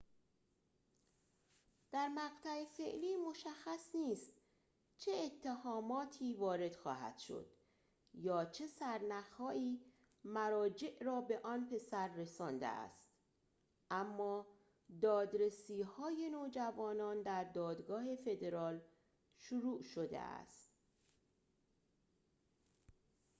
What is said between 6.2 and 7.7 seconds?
وارد خواهد شد